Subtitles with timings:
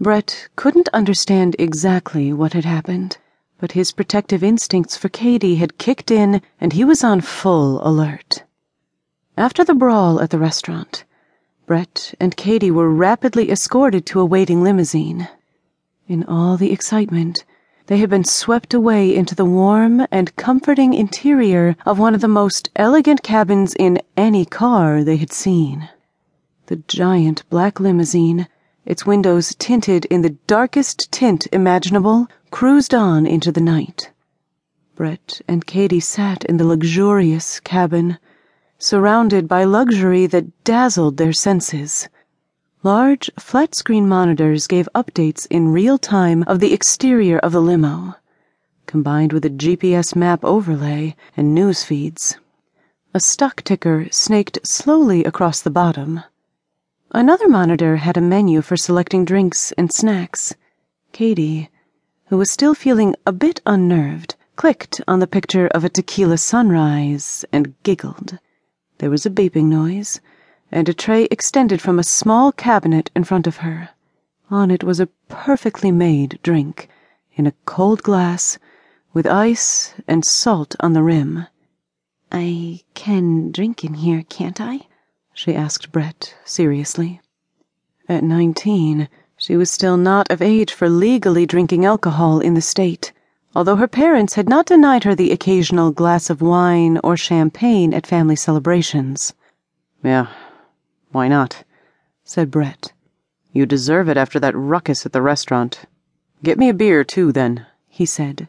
[0.00, 3.18] Brett couldn't understand exactly what had happened,
[3.58, 8.44] but his protective instincts for Kady had kicked in and he was on full alert.
[9.36, 11.04] After the brawl at the restaurant,
[11.66, 15.28] Brett and Kady were rapidly escorted to a waiting limousine.
[16.08, 17.44] In all the excitement,
[17.86, 22.28] they had been swept away into the warm and comforting interior of one of the
[22.28, 25.88] most elegant cabins in any car they had seen.
[26.66, 28.48] The giant black limousine,
[28.84, 34.10] its windows tinted in the darkest tint imaginable, cruised on into the night.
[34.94, 38.18] Brett and Kady sat in the luxurious cabin,
[38.78, 42.08] surrounded by luxury that dazzled their senses.
[42.82, 48.16] Large, flat screen monitors gave updates in real time of the exterior of the limo,
[48.86, 52.36] combined with a GPS map overlay and news feeds.
[53.14, 56.22] A stock ticker snaked slowly across the bottom.
[57.14, 60.54] Another monitor had a menu for selecting drinks and snacks.
[61.12, 61.68] Kady,
[62.28, 67.44] who was still feeling a bit unnerved, clicked on the picture of a tequila sunrise
[67.52, 68.38] and giggled.
[68.96, 70.22] There was a beeping noise
[70.70, 73.90] and a tray extended from a small cabinet in front of her.
[74.50, 76.88] On it was a perfectly made drink,
[77.34, 78.58] in a cold glass,
[79.12, 81.46] with ice and salt on the rim.
[82.30, 84.86] I can drink in here, can't I?
[85.34, 87.20] She asked Brett seriously.
[88.08, 93.12] At nineteen, she was still not of age for legally drinking alcohol in the state,
[93.54, 98.06] although her parents had not denied her the occasional glass of wine or champagne at
[98.06, 99.32] family celebrations.
[100.04, 100.28] Yeah,
[101.12, 101.64] why not?
[102.24, 102.92] said Brett.
[103.52, 105.86] You deserve it after that ruckus at the restaurant.
[106.42, 108.48] Get me a beer, too, then, he said.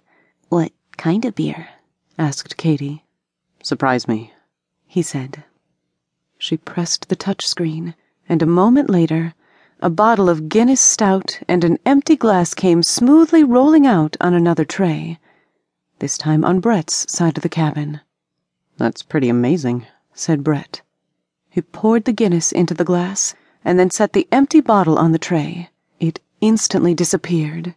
[0.49, 1.69] What kind of beer?
[2.17, 3.03] asked Kady.
[3.63, 4.33] Surprise me,
[4.85, 5.43] he said.
[6.45, 7.95] She pressed the touchscreen,
[8.27, 9.33] and a moment later,
[9.79, 14.65] a bottle of Guinness Stout and an empty glass came smoothly rolling out on another
[14.65, 15.19] tray,
[15.99, 18.01] this time on Brett's side of the cabin.
[18.75, 20.81] That's pretty amazing, said Brett.
[21.49, 25.17] He poured the Guinness into the glass and then set the empty bottle on the
[25.17, 25.69] tray.
[26.01, 27.73] It instantly disappeared.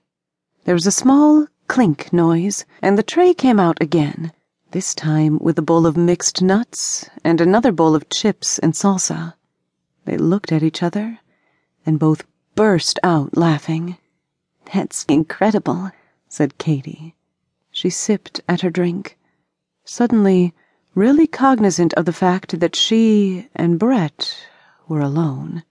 [0.64, 4.32] There was a small clink noise, and the tray came out again,
[4.70, 9.34] this time with a bowl of mixed nuts and another bowl of chips and salsa.
[10.04, 11.18] They looked at each other
[11.84, 13.96] and both burst out laughing.
[14.72, 15.90] That's incredible,
[16.28, 17.14] said Kady.
[17.70, 19.18] She sipped at her drink.
[19.84, 20.54] Suddenly,
[20.94, 24.36] really cognizant of the fact that she and Brett
[24.88, 25.62] were alone.